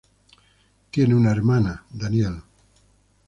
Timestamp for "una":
1.13-1.29